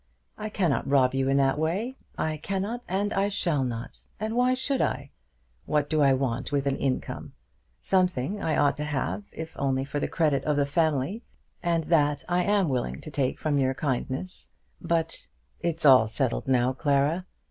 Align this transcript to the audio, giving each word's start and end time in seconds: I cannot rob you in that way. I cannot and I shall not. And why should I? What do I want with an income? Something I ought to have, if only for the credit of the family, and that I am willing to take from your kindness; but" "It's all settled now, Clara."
I 0.35 0.49
cannot 0.49 0.87
rob 0.89 1.13
you 1.13 1.29
in 1.29 1.37
that 1.37 1.59
way. 1.59 1.95
I 2.17 2.37
cannot 2.37 2.81
and 2.87 3.13
I 3.13 3.29
shall 3.29 3.63
not. 3.63 3.99
And 4.19 4.35
why 4.35 4.55
should 4.55 4.81
I? 4.81 5.11
What 5.67 5.91
do 5.91 6.01
I 6.01 6.11
want 6.11 6.51
with 6.51 6.65
an 6.65 6.75
income? 6.77 7.33
Something 7.81 8.41
I 8.41 8.57
ought 8.57 8.77
to 8.77 8.83
have, 8.83 9.25
if 9.31 9.55
only 9.59 9.85
for 9.85 9.99
the 9.99 10.07
credit 10.07 10.43
of 10.45 10.57
the 10.57 10.65
family, 10.65 11.21
and 11.61 11.83
that 11.83 12.23
I 12.27 12.43
am 12.43 12.67
willing 12.67 12.99
to 13.01 13.11
take 13.11 13.37
from 13.37 13.59
your 13.59 13.75
kindness; 13.75 14.49
but" 14.81 15.27
"It's 15.59 15.85
all 15.85 16.07
settled 16.07 16.47
now, 16.47 16.73
Clara." 16.73 17.27